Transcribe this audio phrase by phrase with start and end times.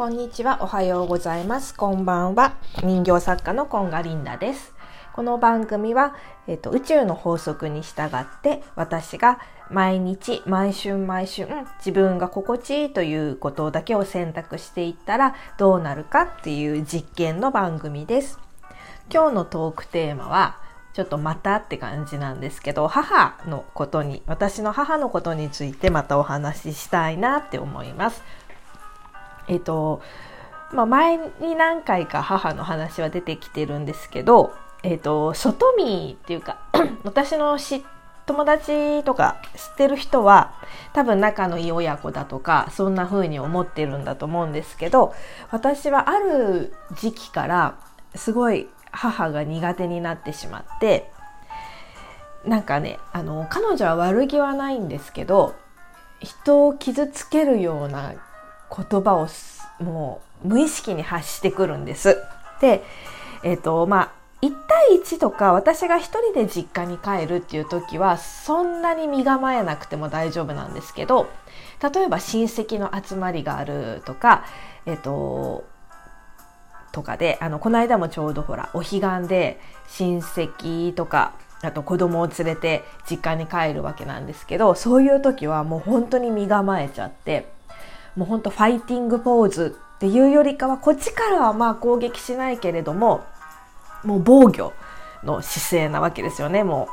[0.00, 0.60] こんにちは。
[0.62, 1.74] おはようございます。
[1.74, 2.54] こんばんは。
[2.82, 4.72] 人形作家のコンガリンダです。
[5.12, 6.16] この番組は、
[6.46, 11.48] えっと宇宙の法則に従って私が毎日毎春毎春
[11.80, 18.38] 自分が心地いいということだけを選択していったらどうなるかっていう実験の番組です。
[19.12, 20.56] 今日のトークテーマは
[20.94, 28.22] ちょっとまたって感じなんですけど母のことに私の母のことについてまたお話ししたいなって思います。
[29.50, 30.00] えっと
[30.72, 34.54] まあ、前に何回か母の話は出てきてるんですけど、
[34.84, 36.58] えっと、外見っていうか
[37.02, 37.58] 私の
[38.26, 40.54] 友達とか知ってる人は
[40.92, 45.12] 多分仲のいい親子だとかそんな風に思ってるんだと思うんですけど
[45.50, 47.76] 私はある時期から
[48.14, 51.10] すごい母が苦手になってしまって
[52.46, 55.56] なんかねあの彼女は悪気はないんですけど
[56.20, 58.14] 人を傷つけるような
[58.74, 59.28] 言葉を
[59.82, 62.16] もう無意識に発してくるんです。
[62.60, 62.82] で、
[63.42, 71.28] えっ、ー、とまあ1対1とか私が一人で実家に帰るっていう時はそんなに身構えなくても大丈夫なんですけど
[71.82, 74.44] 例えば親戚の集まりがあるとか
[74.86, 75.64] えっ、と
[76.92, 78.84] とかであのこの間もちょうどほらお彼
[79.22, 87.52] 岸で親戚とかあと子供を連れて実家に帰るわけなんですけどそういう時はもう本当に身構えちゃって
[88.20, 93.24] もうほんとファイティングポーズっていうよりかはこっちからはまあ攻撃しないけれども
[94.04, 94.74] もう防御
[95.24, 96.62] の姿勢なわけですよね。
[96.62, 96.88] も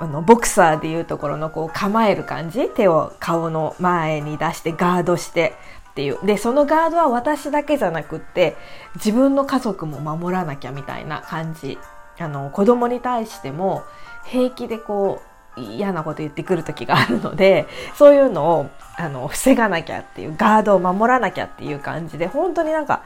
[0.00, 2.68] うあのボクサーでいうところのこう構える感じ。
[2.68, 5.54] 手を顔の前に出してガードして
[5.90, 6.24] っていう。
[6.24, 8.56] でそのガードは私だけじゃなくって
[8.94, 11.76] 自分の家族も守らなきゃみたいな感じ。
[12.20, 13.82] あの子供に対しても
[14.26, 23.02] 平気でこう嫌なこと言ってくる時があるので そういうのをあの防がなきゃっていうガードを守らなきゃっていう感じで本当になんか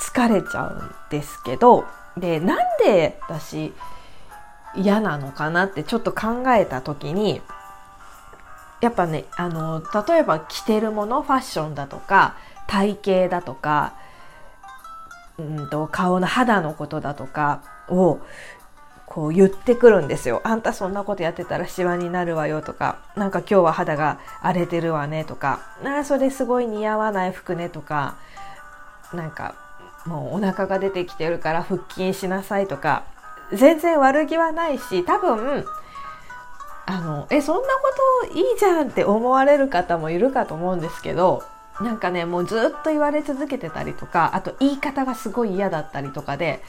[0.00, 1.84] 疲れちゃうんですけど
[2.16, 3.74] でなんで私
[4.74, 7.40] 嫌なのかなってちょっと考えた時に
[8.80, 12.36] やっぱねあの例えば着てるものファッションだとか
[12.66, 13.94] 体型だとか
[15.38, 18.20] うんと顔の肌のことだとかを
[19.08, 20.42] こう言ってくるんですよ。
[20.44, 28.16] あんたそんなことやってたらシワになるわよとか、なんか今日は肌が荒れてるわねとか、あそれすごい似合わない服ねとか、
[29.14, 29.54] なんか
[30.04, 33.04] もうお腹が出てきてるから腹筋しなさいとか、
[33.52, 35.64] 全然悪気はないし、多分、
[36.86, 41.42] あの、え、そんなこといいじゃんって思われる方もいるかと思うんですけど、
[41.80, 46.62] なんかね、もうずっと言われ続けてたりとか、あと言い方がすごい嫌だったりとかで、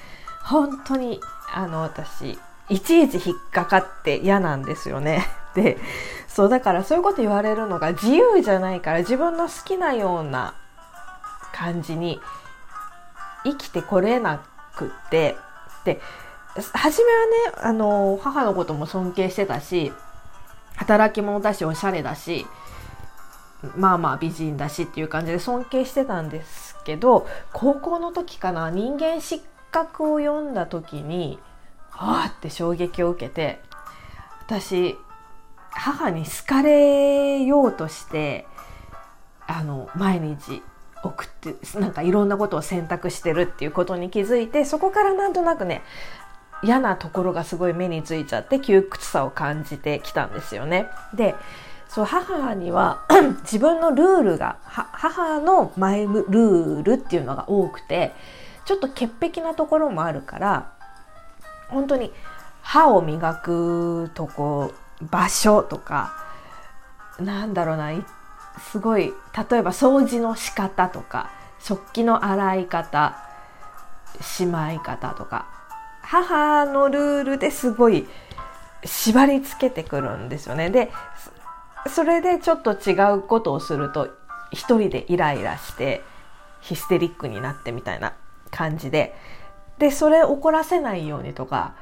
[0.49, 1.21] 本当に
[1.53, 2.39] あの私
[2.69, 5.25] いちいち引っかかって嫌なんですよね。
[5.53, 5.77] で
[6.27, 10.53] そうだからそういうこと言われるのが自由じゃないから自分の好きなような
[11.53, 12.19] 感じに
[13.43, 14.41] 生きてこれな
[14.75, 15.37] くって
[15.85, 16.01] で
[16.73, 17.31] 初めはね
[17.61, 19.91] あの母のことも尊敬してたし
[20.75, 22.45] 働き者だしおしゃれだし
[23.75, 31.39] まあまあ美人だしっていう感じで尊敬してたんですけど高校の時かな人間失格を読んだ時に
[31.89, 33.59] はあって衝撃を受けて
[34.41, 34.95] 私
[35.71, 38.47] 母に好かれようとして
[39.47, 40.61] あの毎日
[41.03, 45.81] 送ってなんかいろんなことを選択してるっていうことに気づいてそこからなんとなくね
[46.61, 50.87] 嫌なところがすごい目についちゃって窮屈さを感じてきたんですよね。
[51.13, 51.35] で
[51.87, 53.05] そう母には
[53.41, 58.13] 自分のルールが母のマイルールっていうのが多くて
[58.69, 60.73] ちょっと潔癖なところもあるから
[61.69, 62.13] 本当に
[62.61, 64.71] 歯を磨くとこ
[65.01, 66.13] 場所とか
[67.19, 67.89] なんだろうな
[68.71, 69.09] すごい例
[69.57, 73.17] えば掃除の仕方とか食器の洗い方
[74.21, 75.47] しまい方とか
[76.03, 78.05] 母のルールですごい
[78.85, 80.69] 縛りつけてくるんですよね。
[80.69, 80.91] で
[81.87, 84.09] それでちょっと違うことをすると
[84.51, 86.03] 一人でイライラして
[86.61, 88.13] ヒステリックになってみたいな
[88.51, 89.15] 感じで。
[89.77, 91.73] でそれ怒らせないようにとか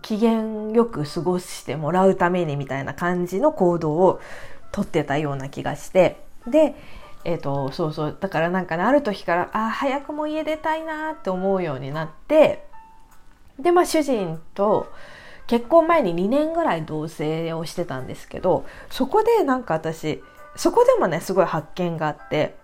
[0.00, 4.20] 機嫌よく過ごしてもらうためにみたいな感じの行動を
[4.70, 6.22] とってたような気がして。
[6.46, 6.74] で
[7.24, 8.16] えーと、そうそう。
[8.18, 12.64] だからなんかねある時からあ早くも家出たいなって思うようになって
[13.58, 14.90] でまあ主人と
[15.46, 20.22] 結婚前に2年ぐらい同棲をしてたんですけどそこでなんか私
[20.56, 22.56] そこでもねすごい発見があって。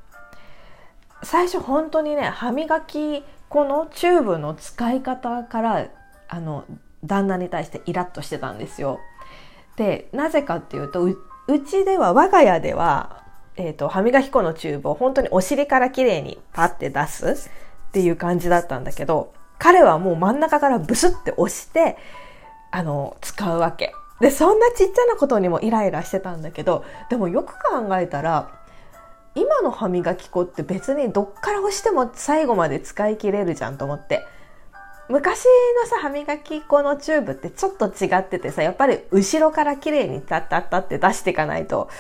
[1.25, 5.89] 最初本当にね歯磨き粉のチューブの使い方から
[6.29, 6.65] あの
[7.05, 9.01] 旦那に対してイラッとしてたんですよ。
[9.77, 11.17] でなぜかっていうとう
[11.67, 13.25] ちでは我が家では
[13.57, 17.51] えっ、と、歯磨き粉のチューブを本当にお尻から綺麗にパッて出す
[17.89, 21.97] っていう感じだったんだけど、彼はもう真ん中からブスって押して、
[22.73, 23.93] あの、使うわけ。
[24.21, 28.51] で、そんなちっちゃなことにもイライラしてたんだけど、でもよく考えたら、
[29.35, 34.25] 今の歯磨き粉って別にどっから押しても最後まで使い切れるじゃんと思って。
[35.09, 35.45] 昔
[35.83, 41.91] のさ、歯磨き粉のチューブってちょっと違っててさ、やっぱり後ろから綺麗にタッタッタって出していかないと、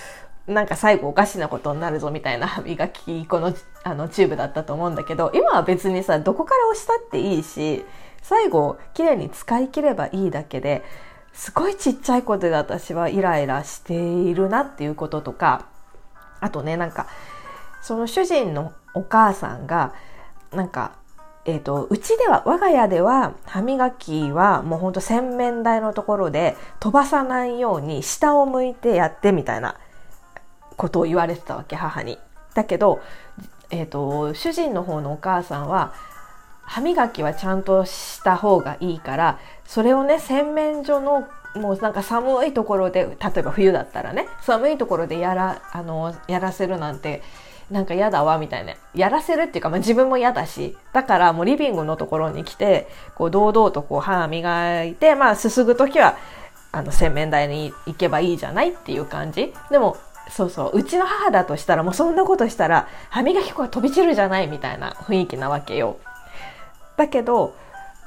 [0.46, 7.84] なんか最後おかしなことになるぞみたいな歯磨き粉のあのチューブだったと思うんだけど、今は別にさ、どこから押したっていいし、
[8.22, 10.82] 最後綺麗に使い切ればいいだけで、
[11.34, 15.66] すごいちっちゃいことで私はイライラしているなっていうこととか、
[16.44, 17.06] あとね、なんか、
[17.80, 19.94] その主人のお母さんが、
[20.52, 20.92] なんか、
[21.46, 29.76] えっ、ー、と、うちでは、我が家では歯磨きはもうほんと洗面台のところで飛ばさないように下を向いてやってみたいな
[30.76, 32.18] ことを言われてたわけ、母に。
[32.52, 33.00] だけど、
[33.70, 35.94] えっ、ー、と、主人の方のお母さんは、
[36.60, 47.22] 歯磨きはちゃんとした方がいいから、それをね、洗面所のもうなんか寒いところで、例えば冬だったらね、寒いところでやら、あの、やらせるなんて、
[47.70, 48.74] なんか嫌だわみたいな。
[48.94, 50.76] やらせるっていうか、まあ、自分も嫌だし。
[50.92, 56.16] だからもうリビングのところに来て、こう堂々とこう歯磨いて、まあすすぐときは、
[56.72, 59.54] あの洗面台に行けばいいじゃないっていう感じ。
[59.70, 59.96] でも、
[60.28, 65.98] そうそう、うちの母だとしたらもうそんなことしたら歯磨き粉が飛び散るじゃないみたいな雰囲気なわけよ。
[66.96, 67.54] だけど、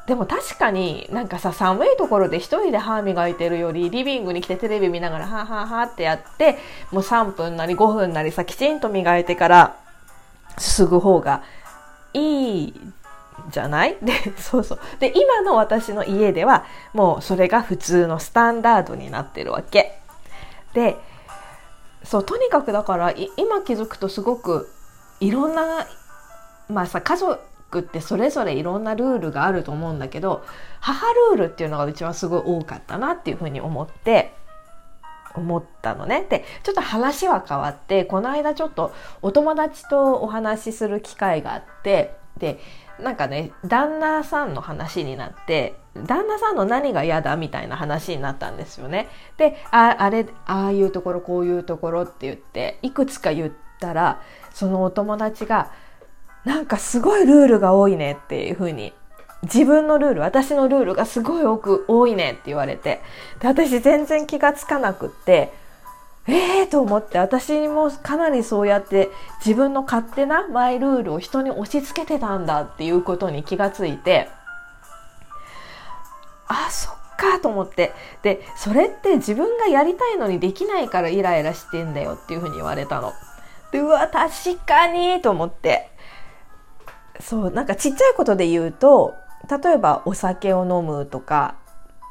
[0.07, 6.57] でも確かになんかさ寒いところで一人で歯磨いてるよりリビングに来てテレビ見ながらはははってやって
[6.91, 9.77] もう3分なり5分なりさきちんと磨いてから
[10.57, 11.43] すぐ方が
[12.13, 12.73] いい
[13.51, 13.97] じゃない？
[14.01, 14.79] でそうそう。
[14.99, 19.99] で今の私の家ではもうそれが普通のスタンダードになってるわけ。
[20.73, 20.97] で
[22.03, 24.69] そうとにかくだから今気づくとすごく
[25.19, 25.85] いろんな
[26.69, 27.39] まあさ家族
[27.69, 30.43] クってそれぞれいろんなルールがあると思うんだけど
[30.79, 34.33] 母ルールっていうのがうちはすごい多かったなっていうふうに思って
[35.37, 36.25] 思ったのね。
[36.29, 42.59] で、ちょっと話は変わって、この間ちょっとお友達とお話しする機会があって、で、
[42.99, 49.07] なんかね、旦那さんの話になって、旦那さんの何が嫌だみたいな話になったんですよね。
[49.37, 54.21] で、ああれ、ああいうところ、こういうところって言って、いくつか言ったら、
[54.53, 55.71] そのお友達が、
[56.47, 58.93] なんかすごいルールが多いねっていう風に
[59.43, 63.01] 自分のルール、私のルールがすごい多く多いねって言われて、
[63.39, 65.51] で私全然気がつかなくって、
[66.25, 69.09] ええー、と思って私もかなりそうやって
[69.45, 74.29] 自分の勝手なマイルールを人に押し付けてたんだっていうことに気がついて、
[76.47, 77.93] あ、そっかと思って。
[78.23, 83.13] で、それって自分がやりたいのにできないからイライラしてんだよっていうふうに言われたの。
[83.71, 85.91] で、うわ、確かにと思って。
[87.21, 89.15] そうなんかちっちゃいことで言うと
[89.63, 91.55] 例えばお酒を飲むとか、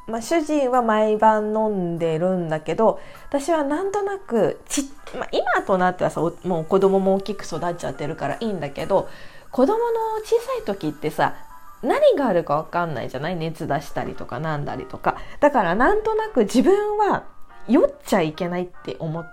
[0.07, 4.85] まあ、主人は毎晩飲んでるんだけど私はなんとなくち、
[5.19, 9.09] まあ、今となってはさもう子供も大きく育っちゃってるからいいんだけど
[9.51, 9.85] 子供の
[10.25, 11.35] 小さい時ってさ
[11.83, 13.37] 何があるか分かんないじゃない？
[13.37, 17.25] 熱出したりとかなんだりとかだからなんとなく自分は
[17.69, 19.31] 酔っちゃいけないって思っ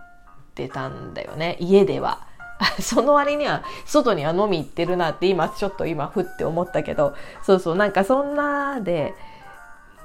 [0.53, 2.27] てたんだよね家では。
[2.82, 9.13] その割には外には飲み行ってるなって今ちょっと今ふって思ったけどそうそうなんかそんなで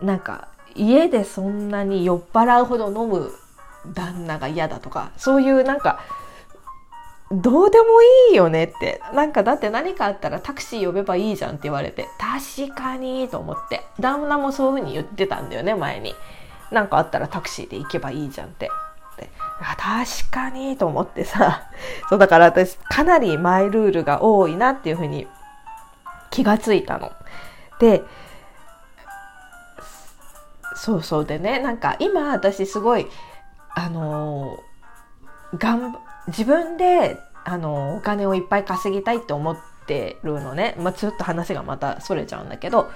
[0.02, 3.32] なんか家でそんなに酔っ払うほど飲む
[3.94, 6.00] 旦那が嫌だとかそういうなんか
[7.30, 7.84] どうでも
[8.30, 9.02] いいよねって。
[9.12, 13.82] なんかだって何かあったらタクシー呼べばいいじゃんって言われて確かにと思って。
[14.00, 16.14] 旦那もそういうふうに言ってたんだよね前に。
[16.70, 18.87] 何かあったらタクシーで行けばいいじゃんってって。
[19.60, 21.62] あ確かにと思ってさ
[22.08, 25.26] そうだから私かなりマイルールが多いなっていうふうに
[26.30, 27.12] 気がついたの。
[27.80, 28.02] で
[30.74, 33.08] そうそうでねなんか今私すごい
[33.74, 34.58] あの
[35.56, 35.98] がん
[36.28, 42.90] 自分であのお金をいっぱい稼ぎたいって思ってるのね、まあ、ちょっと話がまたそれちゃうんだけど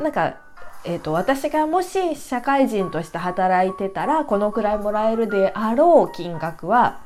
[0.00, 0.36] なんか
[0.84, 7.00] えーと、私がもし社会人として働いてたらこのくらいもらえるであろう金額は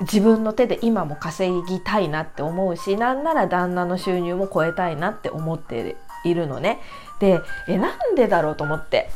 [0.00, 6.80] 自分の手で今も稼ぎたいなって思うしなんなら旦那の収入も超えたいなって思っているのね。
[7.18, 9.08] でえなんでだろうと思って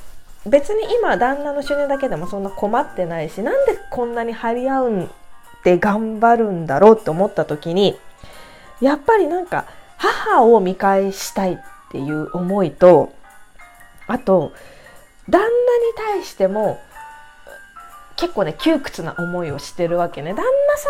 [0.47, 5.09] 別に今旦那の収入だけでもそんな困ってないしなんでこんなに張り合うんっ
[5.63, 7.99] て頑張るんだろうって思った時に
[8.81, 9.67] やっぱりなんか
[9.99, 11.59] 母を見返したいっ
[11.91, 13.13] ていう思いと
[14.13, 14.53] あと
[15.29, 16.81] 旦那に対しても
[18.17, 20.89] 結構ね窮屈な思いをしてるわけね旦那さ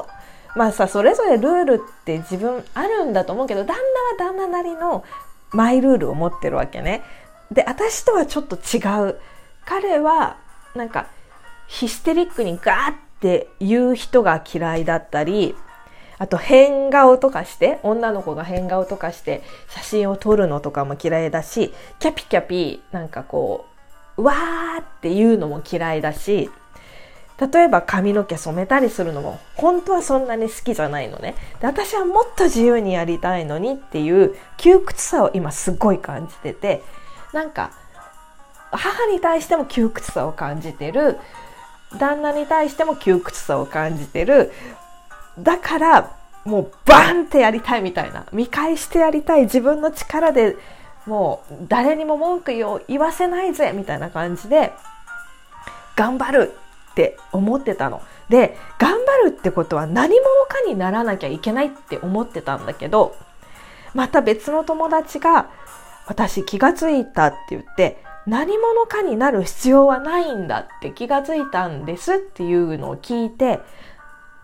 [0.00, 0.08] んも
[0.56, 3.76] まあさそれぞれルールって自分あるんだと思うけど旦
[4.18, 5.04] 那は旦那なりの
[5.50, 7.02] マイルールを持ってるわけね。
[7.52, 9.18] で私とはちょっと違う
[9.64, 10.36] 彼は
[10.74, 11.06] なんか
[11.68, 15.54] ヒステリックにガーって言う人が嫌いだったり
[16.18, 23.66] あと変顔とかして女の子が変顔とかして写真を撮るのとかも嫌いだしキャピキャピなんかこ
[24.16, 26.50] うわーっていうのも嫌いだし
[27.52, 31.34] 例えば髪の毛染めたりするのも本当はそんなに好きじゃないのね。
[31.60, 36.82] で私はもっと自由にやりたいのにっていう窮屈さを今すごい感じてて
[37.32, 37.72] なんか
[38.70, 41.18] 母に対しても窮屈さを感じてる
[41.98, 44.52] 旦那に対しても窮屈さを感じてる
[45.38, 50.56] だからもうバンってやりたいみたいな見返してやりたい自分の力で
[51.06, 54.72] もう誰にも文句を言わせないぜみたいな感じで
[55.96, 56.52] 頑張る
[56.92, 58.02] って思ってたの。
[58.28, 63.14] で頑張るってことは何者かにならなきゃいけないって思ってたんだけど
[63.92, 65.50] また別の友達が
[66.06, 73.60] 私気がついたって言って何者かになる必要はないんだって気がついたんですっていうのを聞いて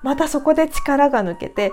[0.03, 1.73] またそこで力が抜けて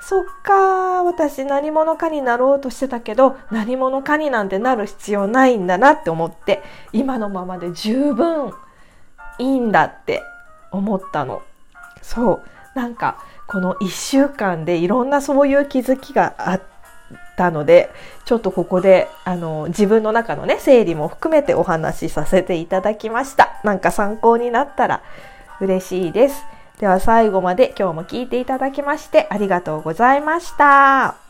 [0.00, 6.62] そっか私何者かになろうとしてたけど何者かになんてなる必要ないんだなって思って
[6.92, 8.52] 今のままで十分
[9.38, 10.22] いいんだって
[10.70, 11.42] 思ったの。
[12.02, 12.42] そう。
[12.74, 16.62] なんかこの1週間でいろんなそういう気づきがあっ
[17.36, 17.90] たので
[18.24, 23.60] ちょっとここであの自分の中のね整理も含めてお話しさせていただきました。
[23.64, 25.02] なんか参考になったら
[25.60, 26.44] 嬉しいです。
[26.78, 31.23] では最後まで今日も聞いていただきましてありがとうございました。